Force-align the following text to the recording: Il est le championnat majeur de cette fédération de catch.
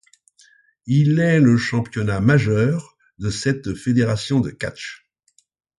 Il 0.87 1.19
est 1.19 1.39
le 1.39 1.57
championnat 1.57 2.21
majeur 2.21 2.97
de 3.19 3.29
cette 3.29 3.75
fédération 3.75 4.39
de 4.39 4.49
catch. 4.49 5.07